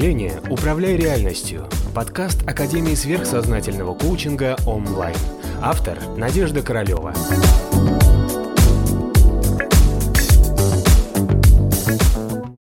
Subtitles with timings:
[0.00, 5.14] мышления «Управляй реальностью»– подкаст Академии сверхсознательного коучинга онлайн.
[5.60, 7.12] Автор– Надежда Королева.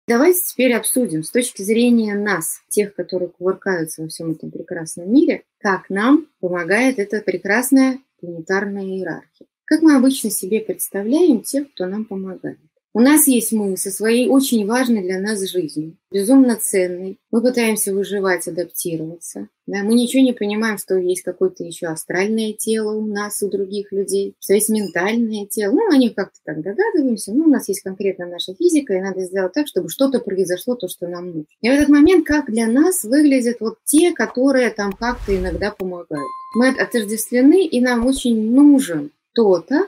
[0.08, 5.42] Давайте теперь обсудим с точки зрения нас, тех, которые кувыркаются во всем этом прекрасном мире,
[5.58, 9.46] как нам помогает эта прекрасная планетарная иерархия.
[9.66, 12.56] Как мы обычно себе представляем тех, кто нам помогает.
[12.96, 17.18] У нас есть мы со своей очень важной для нас жизнью, безумно ценной.
[17.30, 19.48] Мы пытаемся выживать, адаптироваться.
[19.66, 19.82] Да?
[19.82, 24.34] Мы ничего не понимаем, что есть какое-то еще астральное тело у нас, у других людей,
[24.40, 25.72] что есть ментальное тело.
[25.72, 27.34] Ну, они как-то так догадываемся.
[27.34, 30.88] Ну, у нас есть конкретно наша физика, и надо сделать так, чтобы что-то произошло, то,
[30.88, 31.44] что нам нужно.
[31.60, 36.30] И в этот момент, как для нас выглядят вот те, которые там как-то иногда помогают.
[36.54, 39.86] Мы отождествлены, и нам очень нужен кто-то,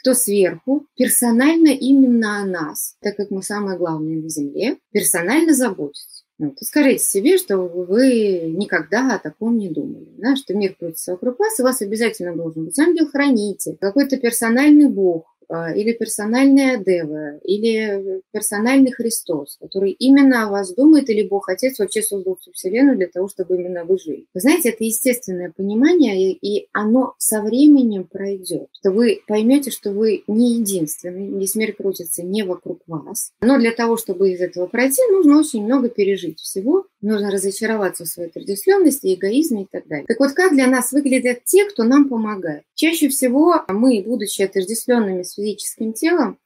[0.00, 6.24] кто сверху, персонально именно о нас, так как мы самое главное на Земле, персонально заботится.
[6.38, 6.54] Вот.
[6.58, 11.38] И скажите себе, что вы никогда о таком не думали, да, что мир крутится вокруг
[11.38, 18.92] вас, и вас обязательно должен быть ангел-хранитель, какой-то персональный бог, или персональная Дева, или персональный
[18.92, 23.28] Христос, который именно о вас думает, или Бог Отец вообще создал всю Вселенную для того,
[23.28, 24.26] чтобы именно вы жили.
[24.34, 30.22] Вы знаете, это естественное понимание, и оно со временем пройдет, что вы поймете, что вы
[30.26, 33.32] не единственный, весь мир крутится не вокруг вас.
[33.40, 38.08] Но для того, чтобы из этого пройти, нужно очень много пережить всего, нужно разочароваться в
[38.08, 40.06] своей традиционности, эгоизме и так далее.
[40.06, 42.64] Так вот, как для нас выглядят те, кто нам помогает?
[42.74, 46.38] Чаще всего мы, будучи отождествленными с физическим телом,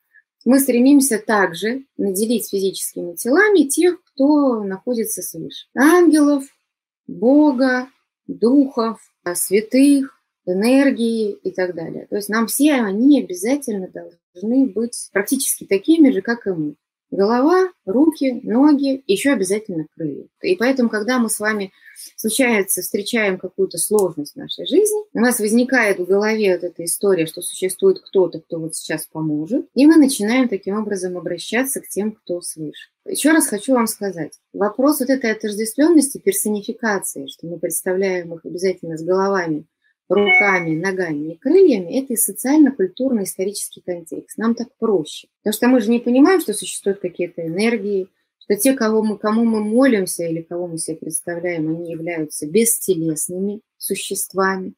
[0.44, 5.66] мы стремимся также наделить физическими телами тех, кто находится свыше.
[5.74, 6.44] Ангелов,
[7.06, 7.88] Бога,
[8.26, 9.00] духов,
[9.34, 12.06] святых, энергии и так далее.
[12.08, 16.74] То есть нам все они обязательно должны быть практически такими же, как и мы.
[17.14, 20.26] Голова, руки, ноги, еще обязательно крылья.
[20.42, 21.72] И поэтому, когда мы с вами
[22.16, 27.26] случается, встречаем какую-то сложность в нашей жизни, у нас возникает в голове вот эта история,
[27.26, 32.10] что существует кто-то, кто вот сейчас поможет, и мы начинаем таким образом обращаться к тем,
[32.10, 32.90] кто свыше.
[33.06, 38.98] Еще раз хочу вам сказать, вопрос вот этой отождествленности, персонификации, что мы представляем их обязательно
[38.98, 39.66] с головами,
[40.08, 44.38] руками, ногами и крыльями, это и социально-культурный исторический контекст.
[44.38, 45.28] Нам так проще.
[45.42, 49.44] Потому что мы же не понимаем, что существуют какие-то энергии, что те, кого мы, кому
[49.44, 54.74] мы молимся или кого мы себе представляем, они являются бестелесными существами.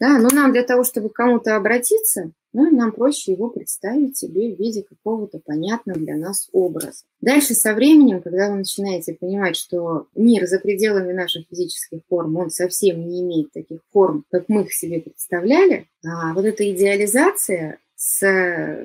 [0.00, 4.54] Да, но нам для того, чтобы к кому-то обратиться, ну, нам проще его представить себе
[4.54, 7.04] в виде какого-то понятного для нас образа.
[7.20, 12.50] Дальше со временем, когда вы начинаете понимать, что мир за пределами наших физических форм, он
[12.50, 18.20] совсем не имеет таких форм, как мы их себе представляли, а вот эта идеализация с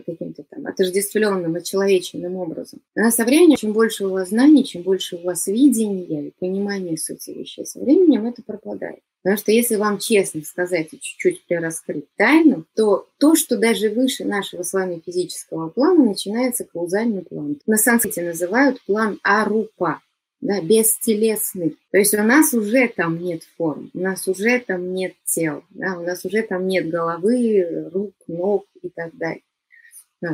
[0.06, 2.80] каким-то там отождествленным, очеловеченным образом.
[2.96, 6.98] Она со временем, чем больше у вас знаний, чем больше у вас видения и понимания
[6.98, 9.02] сути вещей, со временем это пропадает.
[9.22, 14.24] Потому что если вам честно сказать и чуть-чуть прираскрыть тайну, то то, что даже выше
[14.24, 17.60] нашего с вами физического плана, начинается каузальный план.
[17.66, 20.02] На санскрите называют план Арупа
[20.42, 21.78] да, бестелесный.
[21.92, 25.98] То есть у нас уже там нет форм, у нас уже там нет тел, да,
[25.98, 29.42] у нас уже там нет головы, рук, ног и так далее.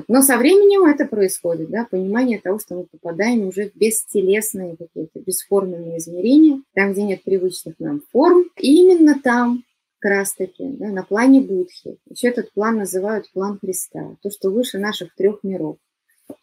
[0.07, 5.19] Но со временем это происходит, да, понимание того, что мы попадаем уже в бестелесные какие-то
[5.19, 8.49] бесформенные измерения, там, где нет привычных нам форм.
[8.57, 9.63] И именно там,
[9.99, 14.49] как раз таки, да, на плане Будхи, еще этот план называют план Христа, то, что
[14.49, 15.77] выше наших трех миров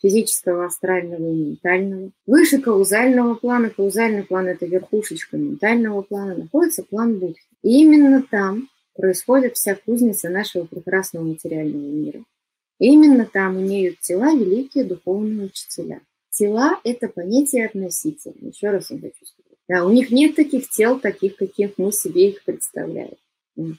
[0.01, 2.11] физического, астрального и ментального.
[2.27, 7.43] Выше каузального плана, каузальный план– это верхушечка ментального плана, находится план Будхи.
[7.63, 12.25] И именно там происходит вся кузница нашего прекрасного материального мира.
[12.79, 16.01] Именно там имеют тела великие духовные учителя.
[16.31, 18.49] Тела– это понятие относительно.
[18.49, 19.59] Еще раз я хочу сказать.
[19.69, 23.17] Да, у них нет таких тел, таких, каких мы себе их представляем.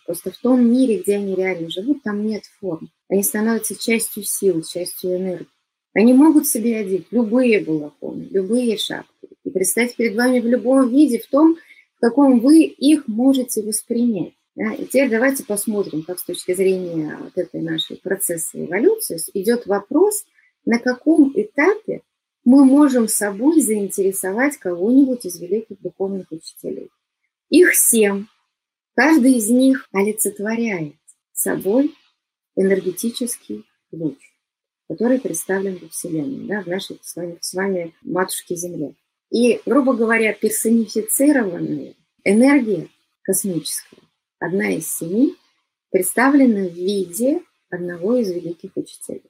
[0.05, 2.89] Просто в том мире, где они реально живут, там нет форм.
[3.09, 5.47] Они становятся частью сил, частью энергии.
[5.93, 11.19] Они могут себе одеть любые балахоны, любые шапки и представить перед вами в любом виде,
[11.19, 11.57] в том,
[11.97, 14.33] в каком вы их можете воспринять.
[14.55, 14.73] Да?
[14.73, 20.25] И теперь давайте посмотрим, как с точки зрения вот этой нашей процесса эволюции идет вопрос,
[20.65, 22.01] на каком этапе
[22.45, 26.89] мы можем собой заинтересовать кого-нибудь из великих духовных учителей.
[27.49, 28.25] Их семь.
[28.95, 30.95] Каждый из них олицетворяет
[31.33, 31.95] собой
[32.55, 34.33] энергетический луч
[34.93, 38.93] который представлен во Вселенной, да, в нашей с вами, с вами матушке Земле.
[39.31, 42.89] И, грубо говоря, персонифицированная энергия
[43.23, 44.02] космическая,
[44.43, 45.35] одна из семи,
[45.89, 49.23] представлена в виде одного из великих учителей.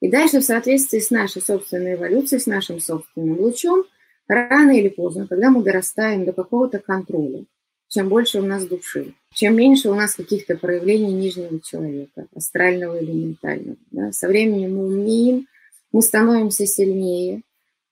[0.00, 3.84] И дальше, в соответствии с нашей собственной эволюцией, с нашим собственным лучом,
[4.28, 7.44] рано или поздно, когда мы дорастаем до какого-то контроля,
[7.88, 13.12] чем больше у нас души, чем меньше у нас каких-то проявлений нижнего человека, астрального или
[13.12, 13.78] ментального.
[13.90, 14.12] Да?
[14.12, 15.46] Со временем мы умнеем,
[15.92, 17.42] мы становимся сильнее,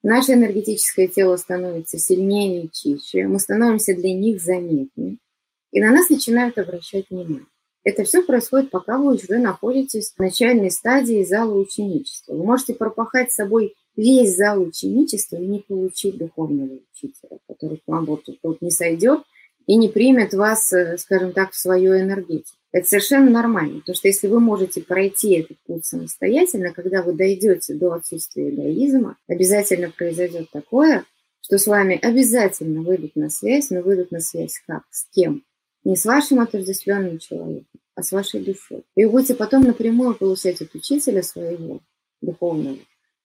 [0.03, 5.17] наше энергетическое тело становится сильнее и чище, мы становимся для них заметнее,
[5.75, 7.47] и на нас начинают обращать внимание.
[7.83, 12.35] Это все происходит, пока вы уже находитесь в начальной стадии зала ученичества.
[12.35, 17.83] Вы можете пропахать с собой весь зал ученичества и не получить духовного учителя, который к
[17.89, 19.23] вам вот тут не сойдет
[19.67, 22.57] и не примет вас, э, скажем так, в свою энергетику.
[22.71, 27.75] Это совершенно нормально, потому что если вы можете пройти этот путь самостоятельно, когда вы дойдете
[27.75, 31.05] до отсутствия эгоизма, обязательно произойдет такое,
[31.41, 34.85] что с вами обязательно выйдут на связь, но выйдут на связь как?
[34.91, 35.43] С кем?
[35.85, 38.85] Не с вашим отождествленным человеком, а с вашей душой.
[38.97, 41.81] И вы будете потом напрямую получать от учителя своего
[42.21, 42.79] духовного,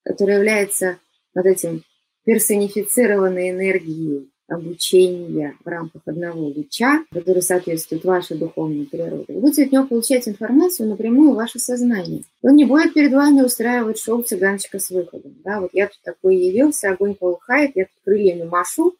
[0.04, 0.98] который является
[1.34, 1.82] вот этим
[2.24, 9.72] персонифицированной энергией обучения в рамках одного луча, который соответствует вашей духовной природе, вы будете от
[9.72, 12.24] него получать информацию напрямую в ваше сознание.
[12.42, 15.36] Он не будет перед вами устраивать шоу цыганчика с выходом.
[15.44, 18.96] Да, вот я тут такой явился, огонь полыхает, я тут крыльями машу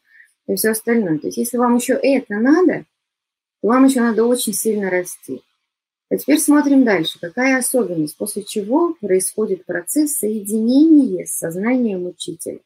[0.47, 1.19] и все остальное.
[1.19, 2.85] То есть если вам еще это надо,
[3.61, 5.41] вам еще надо очень сильно расти.
[6.09, 7.19] А теперь смотрим дальше.
[7.19, 12.59] Какая особенность, после чего происходит процесс соединения с сознанием учителя.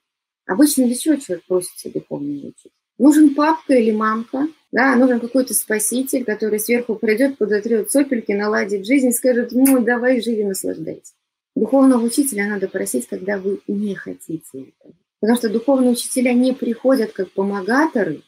[0.47, 2.71] Обычно для чего человек просится духовного учителя?
[2.97, 9.11] Нужен папка или мамка, да, нужен какой-то спаситель, который сверху придет, подотрет сопельки, наладит жизнь,
[9.11, 11.13] скажет, ну, давай живи, наслаждайся.
[11.55, 14.93] Духовного учителя надо просить, когда вы не хотите этого.
[15.19, 18.21] Потому что духовные учителя не приходят как помогаторы,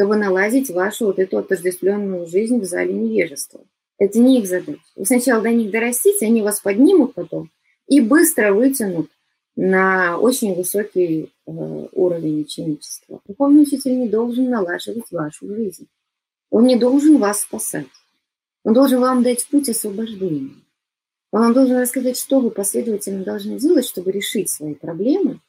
[0.00, 3.60] чтобы наладить вашу вот эту отождествленную жизнь в зале невежества.
[3.98, 4.80] Это не их задача.
[4.96, 7.50] Вы сначала до них дорастите, они вас поднимут потом
[7.86, 9.10] и быстро вытянут
[9.56, 11.50] на очень высокий э,
[11.92, 13.20] уровень ученичества.
[13.26, 15.86] Духовный учитель не должен налаживать вашу жизнь.
[16.48, 17.84] Он не должен вас спасать.
[18.64, 20.54] Он должен вам дать путь освобождения.
[21.30, 25.40] Он вам должен рассказать, что вы последовательно должны делать, чтобы решить свои проблемы,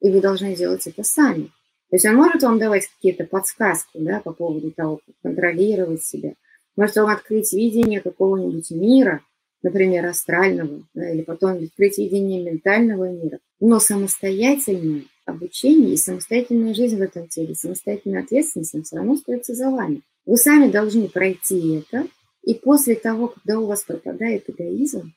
[0.00, 1.52] и вы должны делать это сами.
[1.92, 6.32] То есть он может вам давать какие-то подсказки да, по поводу того, как контролировать себя,
[6.74, 9.20] может вам открыть видение какого-нибудь мира,
[9.62, 13.40] например, астрального, да, или потом открыть видение ментального мира.
[13.60, 19.68] Но самостоятельное обучение и самостоятельная жизнь в этом теле, самостоятельная ответственность, все равно остается за
[19.68, 20.00] вами.
[20.24, 22.06] Вы сами должны пройти это,
[22.42, 25.12] и после того, когда у вас пропадает эгоизм,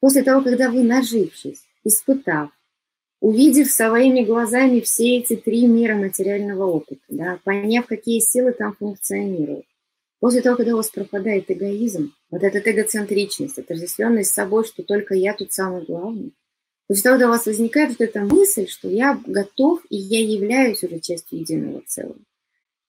[0.00, 2.50] после того, когда вы, нажившись, испытав,
[3.20, 9.66] увидев своими глазами все эти три мира материального опыта, да, поняв, какие силы там функционируют,
[10.20, 15.14] После того, когда у вас пропадает эгоизм, вот эта эгоцентричность, отождествленность с собой, что только
[15.14, 16.32] я тут самый главный,
[16.86, 20.82] после того, когда у вас возникает вот эта мысль, что я готов и я являюсь
[20.84, 22.18] уже частью единого целого,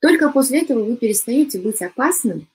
[0.02, 2.48] только после этого вы перестаете быть опасным,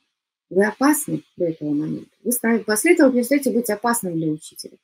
[0.51, 2.11] вы опасны до этого момента.
[2.23, 4.77] Вы после этого перестаете быть опасным для учителя.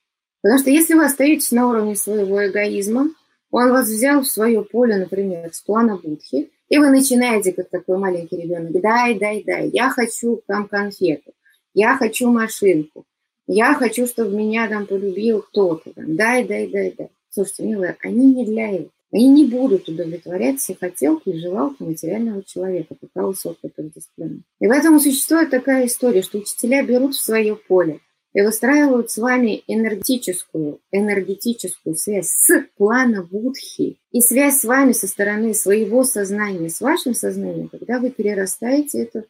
[0.42, 3.10] Потому что если вы остаетесь на уровне своего эгоизма,
[3.50, 7.98] он вас взял в свое поле, например, с плана Будхи, и вы начинаете, как такой
[7.98, 11.32] маленький ребенок, дай, дай, дай, я хочу там конфету,
[11.74, 13.04] я хочу машинку,
[13.46, 17.10] я хочу, чтобы меня там полюбил кто-то, там, дай, дай, дай, дай.
[17.30, 18.90] Слушайте, милые, они не для этого.
[19.14, 24.40] Они не будут удовлетворять все хотелки и желалки материального человека, пока высокая дисциплина.
[24.58, 28.00] И поэтому существует такая история, что учителя берут в свое поле–
[28.34, 35.06] и выстраивают с вами энергетическую, энергетическую связь с плана Будхи и связь с вами со
[35.06, 39.24] стороны своего сознания, с вашим сознанием, когда вы перерастаете эту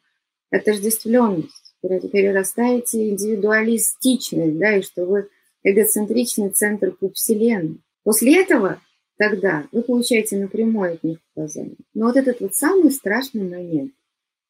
[0.51, 5.29] отождествленность, перерастаете индивидуалистичность, да, и что вы
[5.65, 7.81] эгоцентричный центр по Вселенной.
[8.05, 8.81] После этого
[9.17, 11.77] тогда вы получаете напрямую от них указания.
[11.95, 13.93] Но вот этот вот самый страшный момент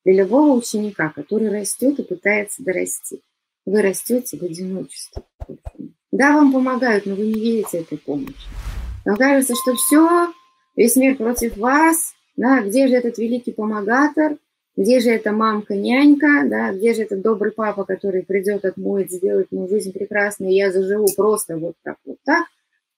[0.05, 3.23] для любого ученика, который растет и пытается дорасти–
[3.67, 5.23] вы растете в одиночестве.
[6.11, 8.35] Да, вам помогают, но вы не видите этой помощи.
[9.05, 10.33] Вам кажется, что все,
[10.77, 14.37] весь мир против вас, да, где же этот великий помогатор,
[14.77, 19.69] где же эта мамка-нянька, да, где же этот добрый папа, который придет, отмоет, сделает мою
[19.69, 22.47] жизнь прекрасной, и я заживу просто вот так, вот так,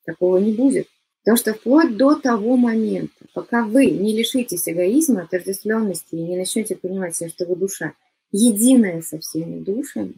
[0.04, 0.86] такого не будет.
[1.24, 6.76] Потому что вплоть до того момента, пока вы не лишитесь эгоизма, отождествленности и не начнете
[6.76, 7.94] понимать себя, что вы душа,
[8.30, 10.14] единая со всеми душами,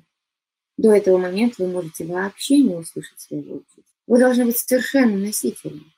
[0.77, 3.85] до этого момента вы можете вообще не услышать своего учителя.
[4.07, 5.93] Вы должны быть совершенно носителем.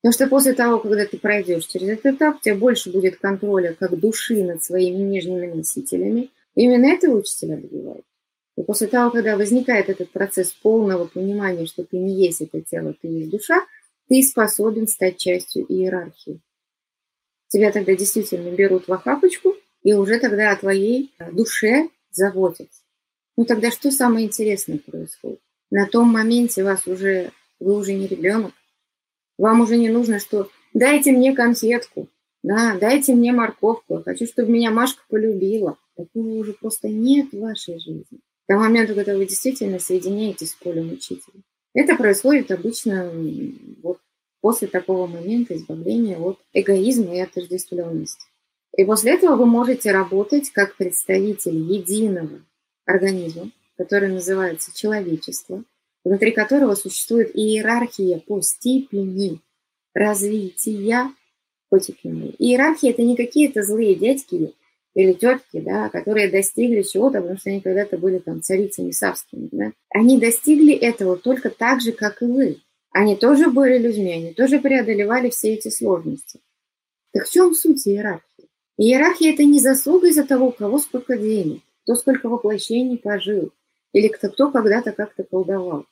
[0.00, 3.74] Потому что после того, когда ты пройдешь через этот этап, у тебя больше будет контроля
[3.74, 6.30] как души над своими нижними носителями.
[6.54, 8.04] Именно этого учителя добивают.
[8.56, 12.94] И после того, когда возникает этот процесс полного понимания, что ты не есть это тело,
[13.00, 13.64] ты есть душа,
[14.08, 16.40] ты способен стать частью иерархии.
[17.48, 22.82] Тебя тогда действительно берут в охапочку и уже тогда о твоей душе заботятся.
[23.38, 25.38] Ну тогда что самое интересное происходит?
[25.70, 27.30] На том моменте вас уже,
[27.60, 28.50] вы уже не ребенок.
[29.38, 32.08] Вам уже не нужно, что дайте мне конфетку,
[32.42, 35.78] да, дайте мне морковку, я хочу, чтобы меня Машка полюбила.
[35.96, 38.18] Такого уже просто нет в вашей жизни.
[38.48, 41.40] До момента, когда вы действительно соединяетесь с полем учителя.
[41.74, 43.12] Это происходит обычно
[43.84, 44.00] вот
[44.40, 48.26] после такого момента избавления от эгоизма и отождествленности.
[48.76, 52.40] И после этого вы можете работать как представитель единого
[52.88, 55.62] организма, который называется человечество,
[56.04, 59.40] внутри которого существует иерархия по степени
[59.94, 61.10] развития
[61.70, 62.34] котиками.
[62.38, 64.54] Иерархия– это не какие-то злые дядьки
[64.94, 69.48] или тетки, да, которые достигли чего-то, потому что они когда-то были там царицами савскими.
[69.52, 69.72] Да.
[69.90, 72.58] Они достигли этого только так же, как и вы.
[72.90, 76.40] Они тоже были людьми, они тоже преодолевали все эти сложности.
[77.12, 78.48] Так в чем суть иерархии?
[78.78, 83.50] Иерархия– это не заслуга из-за того, у кого сколько денег, кто сколько воплощений пожил,
[83.94, 85.86] или кто, кто когда-то как-то колдовал.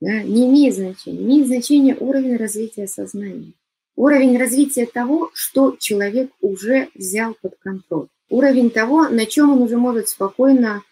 [0.00, 0.24] Да?
[0.24, 1.20] Не имеет значения.
[1.20, 3.52] Имеет значение уровень развития сознания.
[3.94, 8.08] Уровень развития того, что человек уже взял под контроль.
[8.28, 10.82] Уровень того, на чем он уже может спокойно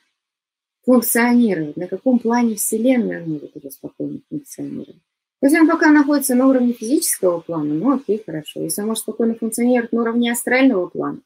[0.85, 5.03] функционировать, на каком плане Вселенная может уже спокойно функционировать.
[5.43, 8.61] Если он пока находится на уровне физического плана, ну окей, хорошо.
[8.61, 11.19] Если он может спокойно функционировать на уровне астрального плана,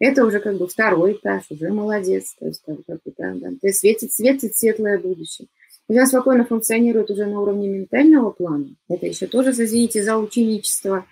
[0.00, 2.34] это уже как бы второй этаж, уже молодец.
[2.38, 2.84] То есть, как бы,
[3.16, 5.46] да, да, ты светит, светит светлое будущее.
[5.88, 11.04] Он спокойно функционирует уже на уровне ментального плана, это еще тоже, извините, за ученичество,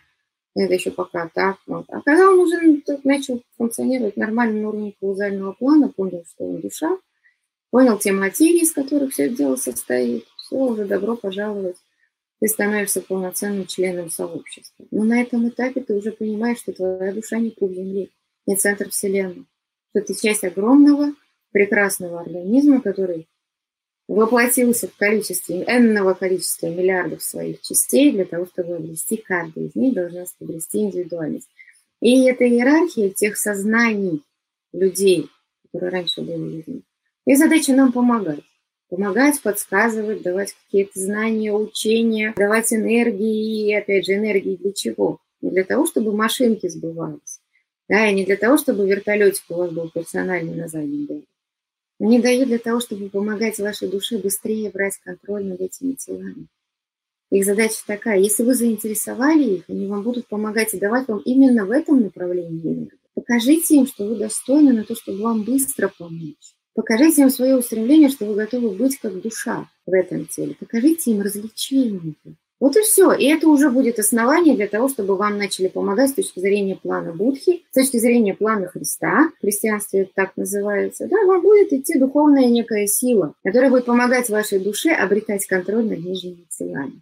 [0.54, 1.56] это еще пока так.
[1.66, 1.84] Вот.
[1.88, 6.96] А когда он уже начал функционировать нормально на уровне каузального плана, понял, что он душа,
[7.70, 11.76] понял те материи, из которых все дело состоит, все, уже добро пожаловать
[12.40, 14.86] ты становишься полноценным членом сообщества.
[14.90, 18.10] Но на этом этапе ты уже понимаешь, что твоя душа не пуп Земли,
[18.48, 19.44] не центр Вселенной,
[19.90, 21.12] что ты часть огромного,
[21.52, 23.28] прекрасного организма, который
[24.08, 29.92] воплотился в количестве, энного количества миллиардов своих частей для того, чтобы обрести каждый из них
[29.92, 31.48] должна обрести индивидуальность.
[32.00, 34.22] И эта иерархия тех сознаний
[34.72, 35.28] людей,
[35.70, 36.82] которые раньше были людьми,
[37.26, 38.44] их задача нам помогать
[38.88, 45.18] помогать, подсказывать, давать какие-то знания, учения, давать энергии, и опять же, энергии для чего?
[45.42, 47.37] Для того, чтобы машинки сбывались,
[47.88, 51.24] да, и не для того, чтобы вертолетик у вас был персональный на заднем ряде.
[52.00, 56.46] Они дают для того, чтобы помогать вашей душе быстрее брать контроль над этими телами.
[57.30, 61.66] Их задача такая, если вы заинтересовали их, они вам будут помогать и давать вам именно
[61.66, 62.98] в этом направлении энергию.
[63.14, 66.54] Покажите им, что вы достойны на то, чтобы вам быстро помочь.
[66.74, 70.54] Покажите им свое устремление, что вы готовы быть как душа в этом теле.
[70.54, 72.14] Покажите им развлечения.
[72.60, 73.12] Вот и все.
[73.12, 77.12] И это уже будет основание для того, чтобы вам начали помогать с точки зрения плана
[77.12, 81.06] Будхи, с точки зрения плана Христа, в христианстве это так называется.
[81.06, 86.00] Да, вам будет идти духовная некая сила, которая будет помогать вашей душе обретать контроль над
[86.00, 87.00] нижними телами.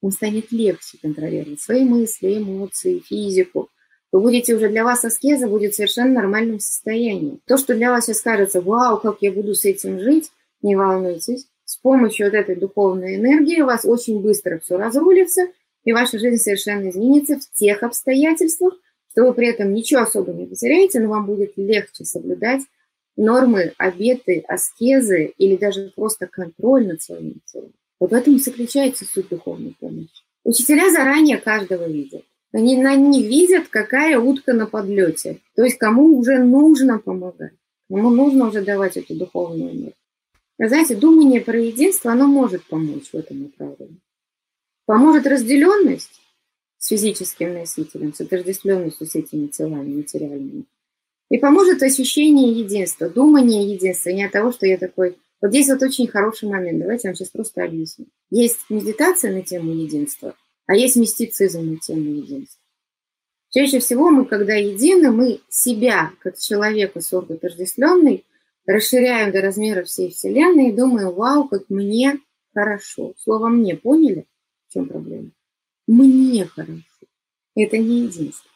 [0.00, 3.68] Вам станет легче контролировать свои мысли, эмоции, физику,
[4.12, 7.40] вы будете уже для вас аскеза будет совершенно нормальным состоянием.
[7.46, 11.46] То, что для вас сейчас кажется, вау, как я буду с этим жить, не волнуйтесь.
[11.72, 15.46] С помощью вот этой духовной энергии у вас очень быстро все разрулится,
[15.84, 18.74] и ваша жизнь совершенно изменится в тех обстоятельствах,
[19.10, 22.60] что вы при этом ничего особо не потеряете, но вам будет легче соблюдать
[23.16, 27.72] нормы, обеты, аскезы или даже просто контроль над своим телом.
[27.98, 30.10] Вот в этом и заключается суть духовной помощи.
[30.44, 32.26] Учителя заранее каждого видят.
[32.52, 35.38] Они, они видят, какая утка на подлете.
[35.56, 37.54] То есть кому уже нужно помогать,
[37.88, 39.94] кому нужно уже давать эту духовную энергию.
[40.58, 44.00] Знаете, думание про единство, оно может помочь в этом направлении.
[44.86, 46.20] Поможет разделенность
[46.78, 50.64] с физическим носителем, с отождествленностью с этими телами материальными.
[51.30, 55.16] И поможет ощущение единства, думание единства, не от того, что я такой...
[55.40, 58.06] Вот здесь вот очень хороший момент, давайте я вам сейчас просто объясню.
[58.30, 62.60] Есть медитация на тему единства, а есть мистицизм на тему единства.
[63.50, 68.24] Чаще всего мы, когда едины, мы себя, как человека отождествленный,
[68.66, 72.20] расширяем до размера всей Вселенной и думаем, вау, как мне
[72.54, 73.14] хорошо.
[73.18, 74.26] Слово «мне» поняли?
[74.68, 75.30] В чем проблема?
[75.86, 76.82] Мне хорошо.
[77.54, 78.50] Это не единство.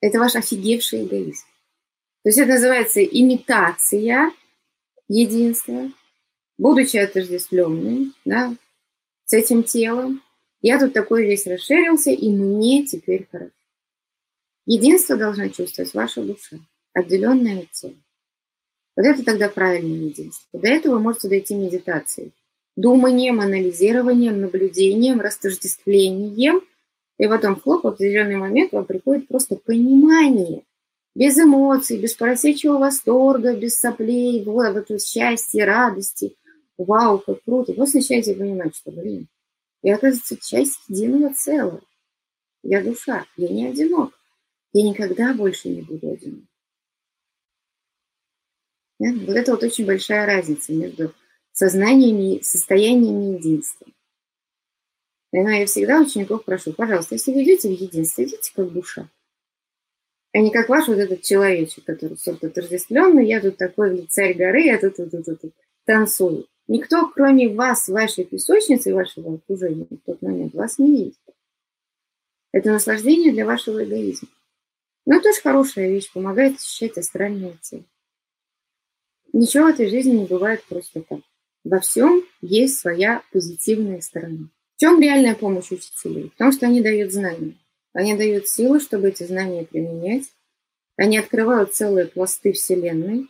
[0.00, 1.46] Это ваш офигевший эгоизм.
[2.22, 4.32] То есть это называется имитация
[5.08, 5.90] единства,
[6.58, 8.54] будучи отождествленным да,
[9.24, 10.22] с этим телом,
[10.60, 13.52] я тут такой весь расширился, и мне теперь хорошо.
[14.64, 16.56] Единство должна чувствовать ваша душа,
[16.92, 17.94] отделенная от тела.
[18.96, 20.58] Вот это тогда правильное единство.
[20.58, 22.32] До этого вы можете дойти медитацией.
[22.76, 26.60] Думанием, анализированием, наблюдением, растождествлением
[27.18, 30.62] И потом, хлоп, в определенный момент вам приходит просто понимание,
[31.14, 36.36] без эмоций, без поросячьего восторга, без соплей, вот, вот счастья, радости.
[36.76, 37.72] Вау, как круто.
[37.72, 39.26] Вы начинаете понимать, что, блин,
[39.82, 41.80] я, оказывается, часть единого целого.
[42.62, 44.12] Я душа, я не одинок.
[44.72, 46.44] Я никогда больше не буду одинок.
[48.98, 49.12] Да?
[49.12, 51.14] Вот это вот очень большая разница между
[51.52, 53.86] сознаниями, состояниями единства.
[55.32, 59.08] И я всегда учеников прошу, пожалуйста, если вы идете в единство, идите как душа.
[60.32, 64.62] А не как ваш вот этот человечек, который сорт отождествленный, я тут такой царь горы,
[64.62, 65.52] я тут, тут, тут, тут
[65.84, 66.46] танцую.
[66.68, 71.18] Никто, кроме вас, вашей песочницы и вашего окружения в тот момент вас не видит.
[72.52, 74.28] Это наслаждение для вашего эгоизма.
[75.06, 77.84] Но тоже хорошая вещь, помогает ощущать астральное тело.
[79.38, 81.20] Ничего в этой жизни не бывает просто так.
[81.62, 84.48] Во всем есть своя позитивная сторона.
[84.76, 86.30] В чем реальная помощь учителей?
[86.34, 87.54] В том, что они дают знания.
[87.92, 90.24] Они дают силы, чтобы эти знания применять.
[90.96, 93.28] Они открывают целые пласты Вселенной,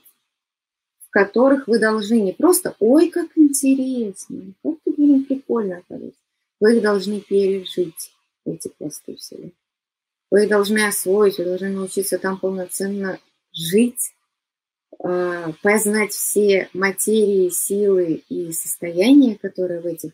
[1.09, 4.55] в которых вы должны не просто «Ой, как интересно!
[4.63, 6.21] Как ты, блин, прикольно, оказывается!»
[6.61, 8.13] Вы их должны пережить,
[8.45, 9.57] эти пласты Вселенной.
[10.31, 13.19] Вы их должны освоить, вы должны научиться там полноценно
[13.53, 14.13] жить,
[14.99, 20.13] познать все материи, силы и состояния, которые в этих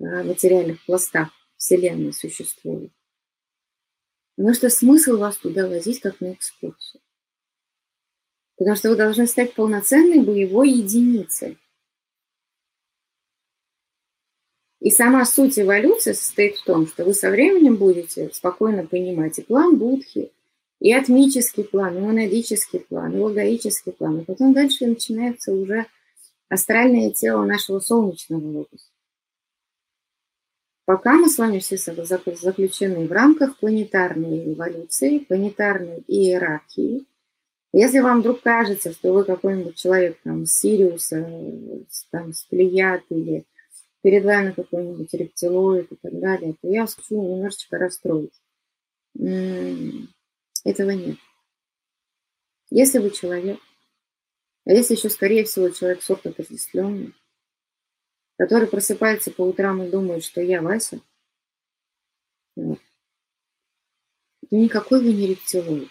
[0.00, 2.92] а, материальных пластах Вселенной существуют.
[4.36, 7.02] Потому что смысл вас туда возить как на экскурсию.
[8.56, 11.58] Потому что вы должны стать полноценной боевой единицей.
[14.80, 19.42] И сама суть эволюции состоит в том, что вы со временем будете спокойно понимать и
[19.42, 20.32] план Будхи,
[20.80, 24.20] и атмический план, и монадический план, и логоический план.
[24.20, 25.86] И потом дальше начинается уже
[26.48, 28.86] астральное тело нашего солнечного логоса.
[30.86, 37.06] Пока мы с вами все заключены в рамках планетарной эволюции, планетарной иерархии.
[37.72, 41.30] Если вам вдруг кажется, что вы какой-нибудь человек там с Сириуса,
[42.10, 43.44] там, с Плеяд или
[44.02, 48.34] перед вами какой-нибудь рептилоид и так далее, то я вас хочу немножечко расстроить.
[50.64, 51.18] Этого нет.
[52.70, 53.58] Если вы человек,
[54.66, 57.14] а если еще, скорее всего, человек сорт отождествленный,
[58.36, 61.00] который просыпается по утрам и думает, что я Вася,
[62.56, 62.78] вот.
[64.50, 65.90] никакой вы не рептилоид,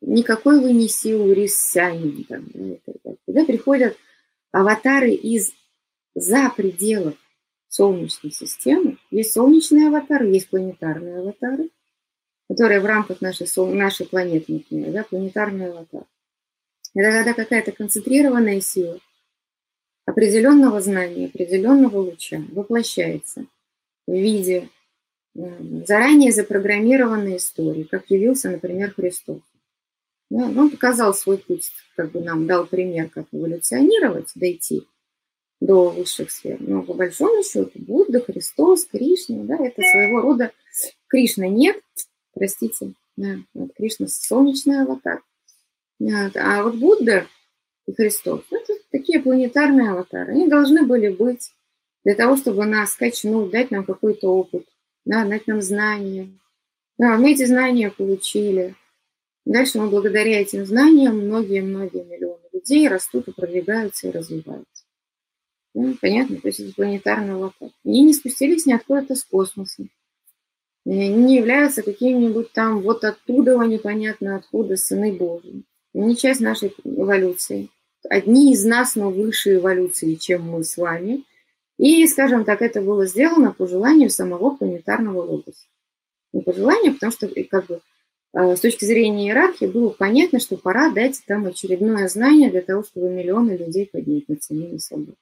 [0.00, 2.24] никакой вы не сиурисянин.
[2.24, 3.96] Там, да, Когда приходят
[4.52, 5.52] аватары из
[6.14, 7.16] за пределов
[7.68, 11.70] Солнечной системы, есть солнечные аватары, есть планетарные аватары,
[12.48, 16.04] которые в рамках нашей, нашей планеты, например, да, планетарный аватар.
[16.94, 18.98] Это когда какая-то концентрированная сила
[20.06, 23.46] определенного знания, определенного луча воплощается
[24.06, 24.68] в виде
[25.34, 29.40] заранее запрограммированной истории, как явился, например, Христос.
[30.30, 34.86] Да, он показал свой путь, как бы нам дал пример, как эволюционировать, дойти
[35.60, 36.56] до высших сфер.
[36.60, 40.52] Но по большому счету Будда, Христос, Кришна, да, это своего рода
[41.08, 41.80] Кришна нет,
[42.36, 45.22] простите, да, вот Кришна солнечный аватар.
[46.36, 47.26] А вот Будда
[47.86, 48.42] и Христос.
[48.50, 50.32] Это такие планетарные аватары.
[50.32, 51.52] Они должны были быть
[52.04, 54.66] для того, чтобы нас качнуть, дать нам какой-то опыт,
[55.04, 56.28] да, дать нам знания.
[56.98, 58.74] Да, мы эти знания получили.
[59.44, 64.84] Дальше мы благодаря этим знаниям многие-многие миллионы людей растут и продвигаются и развиваются.
[65.74, 67.70] Ну, понятно, то есть это планетарный аватар.
[67.84, 69.86] Они не спустились ни откуда-то с космоса.
[70.86, 75.64] Они не являются каким-нибудь там вот оттуда, непонятно откуда, сыны Божьи.
[75.92, 77.68] Они часть нашей эволюции
[78.08, 81.24] одни из нас, но выше эволюции, чем мы с вами.
[81.78, 85.66] И, скажем так, это было сделано по желанию самого планетарного логоса.
[86.32, 87.80] Не по желанию, потому что как бы,
[88.32, 92.82] а, с точки зрения иерархии было понятно, что пора дать там очередное знание для того,
[92.82, 95.14] чтобы миллионы людей поднять над самими собой.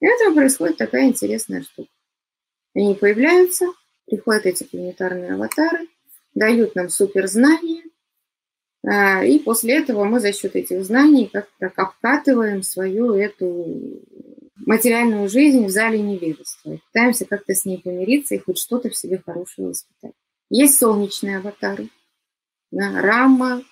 [0.00, 1.90] И этого происходит такая интересная штука.
[2.74, 3.66] Они появляются,
[4.06, 5.88] приходят эти планетарные аватары,
[6.34, 7.82] дают нам суперзнания,
[8.86, 14.02] а, и после этого мы за счет этих знаний как-то обкатываем свою эту
[14.56, 16.74] материальную жизнь в зале невежества.
[16.74, 20.12] И пытаемся как-то с ней помириться и хоть что-то в себе хорошее воспитать.
[20.50, 21.88] Есть солнечные аватары.
[22.70, 23.62] Да, Рама,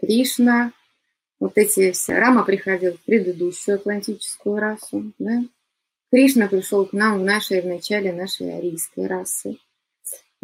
[0.00, 0.72] Кришна,
[1.40, 2.14] вот эти все.
[2.14, 5.12] Рама приходил в предыдущую атлантическую расу.
[5.18, 5.42] Да?
[6.12, 9.56] Кришна пришел к нам в нашей, в начале нашей арийской расы.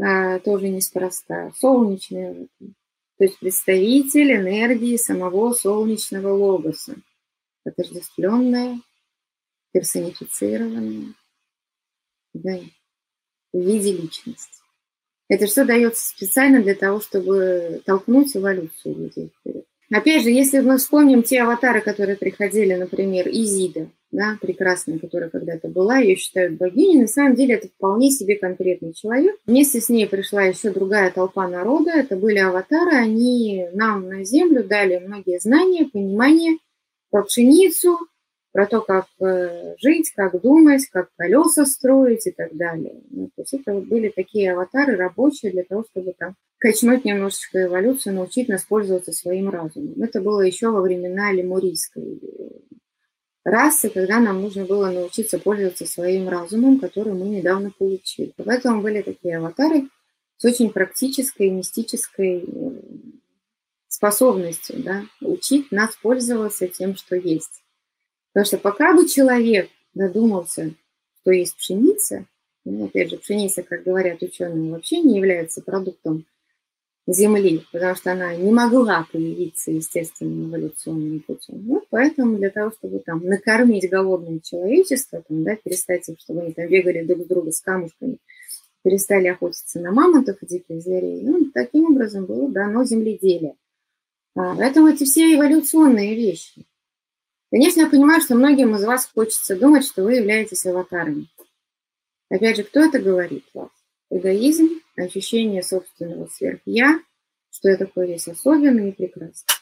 [0.01, 1.53] А, тоже неспроста.
[1.57, 2.75] Солнечные аватары
[3.19, 6.97] то есть представитель энергии самого солнечного логоса,
[7.65, 8.81] отождествленная,
[9.73, 11.15] персонифицированная.
[12.35, 12.61] Да.
[13.53, 14.61] В виде личности.
[15.29, 19.65] Это что дается специально для того, чтобы толкнуть эволюцию людей вперед.
[19.91, 25.69] Опять же, если мы вспомним те аватары, которые приходили, например, Изида, да, прекрасная, которая когда-то
[25.69, 29.37] была, ее считают богиней, на самом деле это вполне себе конкретный человек.
[29.47, 34.65] Вместе с ней пришла еще другая толпа народа, это были аватары, они нам на землю
[34.65, 36.59] дали многие знания, понимание
[37.11, 37.99] про пшеницу,
[38.57, 43.03] про то, как э, жить, как думать, как колеса строить и так далее.
[43.11, 48.15] Ну, то есть это были такие аватары рабочие для того, чтобы там качнуть немножечко эволюцию,
[48.15, 50.03] научить нас пользоваться своим разумом.
[50.03, 52.19] Это было еще во времена лемурийской
[53.47, 58.33] расы, когда нам нужно было научиться пользоваться своим разумом, который мы недавно получили.
[58.37, 59.89] Поэтому были такие аватары
[60.37, 62.71] с очень практической, мистической э,
[63.87, 67.63] способностью да, учить нас пользоваться тем, что есть.
[68.33, 70.75] Потому что пока бы человек додумался,
[71.21, 72.27] что есть пшеница,
[72.65, 76.27] ну, опять же, пшеница, как говорят ученые, вообще не является продуктом
[77.07, 81.65] Земли, потому что она не могла появиться естественным эволюционным путем.
[81.65, 86.53] Ну, поэтому для того, чтобы там накормить голодное человечество, там, да, перестать их, чтобы они
[86.53, 88.19] там бегали друг с друга с камушками,
[88.83, 93.55] перестали охотиться на мамонтов и диких зверей, ну, таким образом было дано земледелие.
[94.35, 96.67] А, поэтому эти все эволюционные вещи–
[97.51, 101.29] Конечно, я понимаю, что многим из вас хочется думать, что вы являетесь аватарами.
[102.29, 103.45] Опять же, кто это говорит?
[104.11, 107.01] Эгоизм, ощущение собственного сверх-я,
[107.51, 109.55] что я такой весь особенный и прекрасный.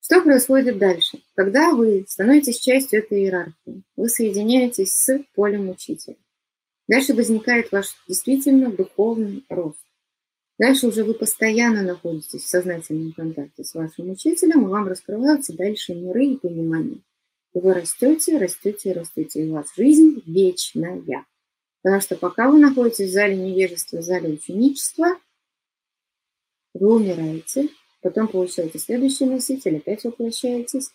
[0.00, 1.22] Что происходит дальше?
[1.34, 6.16] Когда вы становитесь частью этой иерархии, вы соединяетесь с полем учителя.
[6.88, 9.78] Дальше возникает ваш действительно духовный рост.
[10.58, 15.94] Дальше уже вы постоянно находитесь в сознательном контакте с вашим учителем, и вам раскрываются дальше
[15.94, 17.00] миры и понимания.
[17.54, 21.02] И вы растете, растете, растете, и у вас жизнь вечная.
[21.82, 25.18] Потому что пока вы находитесь в зале невежества, в зале ученичества,
[26.74, 27.68] вы умираете,
[28.00, 30.90] потом получаете следующий носитель, опять воплощаетесь,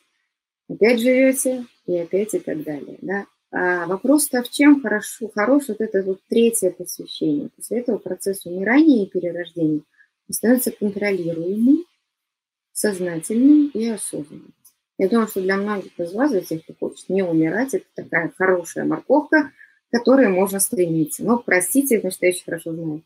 [0.69, 2.97] опять живете и опять и так далее.
[3.01, 3.25] Да?
[3.51, 7.49] А вопрос-то в чем хорошо, хорош вот это вот третье посвящение.
[7.55, 9.81] После этого процесс умирания и перерождения
[10.29, 11.85] становится контролируемым,
[12.73, 14.53] сознательным и осознанным.
[14.97, 18.33] Я думаю, что для многих из вас, для тех, кто хочет не умирать, это такая
[18.35, 19.51] хорошая морковка,
[19.89, 21.23] к которой можно стремиться.
[21.23, 23.01] Но простите, потому что я очень хорошо знаю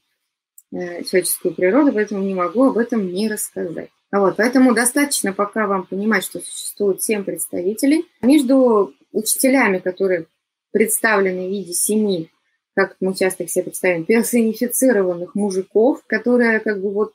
[0.74, 3.90] э, человеческую природу, поэтому не могу об этом не рассказать.
[4.12, 8.06] Вот, поэтому достаточно пока вам понимать, что существует семь представителей.
[8.22, 10.26] Между учителями, которые
[10.72, 12.30] представлены в виде семи,
[12.76, 17.14] как мы часто их себе представим, персонифицированных мужиков, которые как бы вот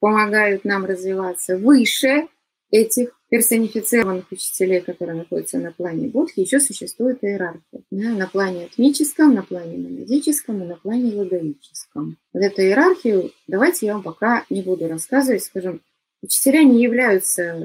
[0.00, 2.28] помогают нам развиваться выше
[2.70, 7.82] этих персонифицированных учителей, которые находятся на плане Будхи, еще существует иерархия.
[7.90, 12.16] Да, на плане атмическом, на плане монадическом и на плане логоическом.
[12.32, 15.42] Вот эту иерархию давайте я вам пока не буду рассказывать.
[15.42, 15.80] Скажем,
[16.22, 17.60] учителя не являются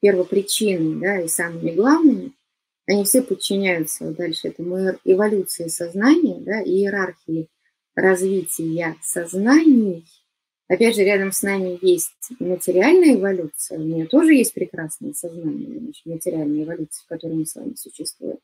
[0.00, 2.32] первопричиной да, и самыми главными.
[2.88, 7.46] Они все подчиняются дальше этому эволюции сознания, да, иерархии
[7.94, 10.04] развития сознаний–
[10.66, 16.06] Опять же, рядом с нами есть материальная эволюция, у нее тоже есть прекрасное сознание, значит,
[16.06, 18.38] материальная эволюция, в которой мы с вами существуем.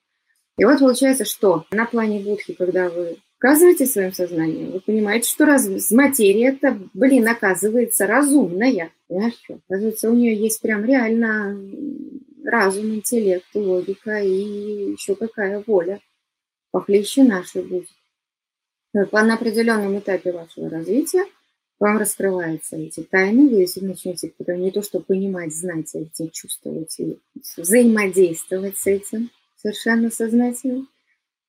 [0.59, 5.46] И вот получается, что на плане будхи, когда вы оказываете своим сознанием, вы понимаете, что
[5.46, 8.92] раз материя это, блин, оказывается разумная.
[9.09, 9.59] Понимаешь, что?
[9.66, 11.59] Оказывается, у нее есть прям реально
[12.44, 16.00] разум, интеллект, логика и еще какая воля.
[16.70, 17.88] Похлеще нашей будет.
[18.92, 21.24] На определенном этапе вашего развития–
[21.81, 27.19] вам раскрываются эти тайны, вы если начнете не то, что понимать, знать, эти чувствовать и
[27.57, 30.87] взаимодействовать с этим совершенно сознательно.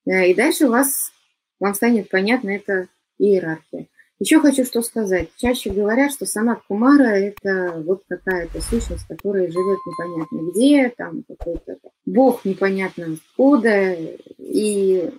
[0.06, 1.12] И дальше у вас,
[1.60, 3.86] вам станет понятна эта иерархия.
[4.18, 5.28] Еще хочу что сказать.
[5.36, 11.78] Чаще говорят, что сама Кумара– это вот какая-то сущность, которая живет непонятно где, там какой-то
[12.06, 13.96] бог непонятно откуда,
[14.38, 15.10] и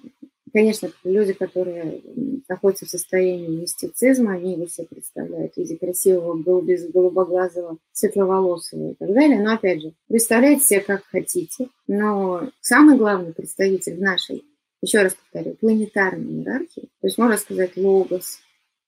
[0.54, 2.04] Конечно, люди, которые
[2.48, 9.12] находятся в состоянии мистицизма, они его себе представляют в виде красивого, голубоглазого, светловолосого и так
[9.14, 9.42] далее.
[9.42, 11.70] Но, опять же, представляйте себе как хотите.
[11.88, 14.44] Но самый главный представитель в нашей,
[14.82, 18.38] еще раз повторю, планетарной иерархии, то есть можно сказать логос,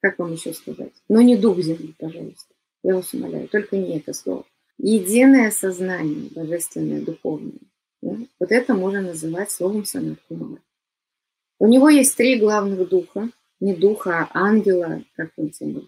[0.01, 2.54] как вам еще сказать, но не дух Земли, пожалуйста.
[2.84, 4.45] Я вас умоляю, только не это слово.
[4.78, 7.54] Единое сознание, божественное, духовное.
[8.04, 8.17] Да?
[8.39, 10.19] Вот это можно называть словом Санат.
[11.58, 13.30] У него есть три главных духа,
[13.62, 15.82] не духа, а ангела, как он себя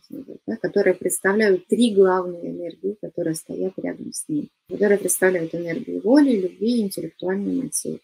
[0.48, 6.38] да, которые представляют три главные энергии, которые стоят рядом с ним, которые представляют энергию воли,
[6.38, 8.02] любви и интеллектуальной материи.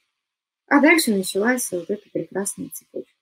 [0.68, 3.14] А дальше началась вот эта прекрасная цепочка.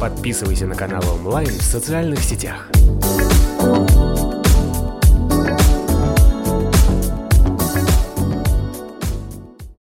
[0.00, 2.70] Подписывайся на канал онлайн в социальных сетях.